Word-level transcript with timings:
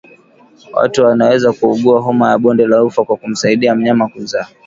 Watu 0.73 1.03
wanaweza 1.05 1.53
kuugua 1.53 2.01
homa 2.01 2.29
ya 2.29 2.37
bonde 2.37 2.67
la 2.67 2.83
ufa 2.83 3.03
kwa 3.05 3.17
kumsaidia 3.17 3.75
mnyama 3.75 4.07
kuzaa 4.09 4.47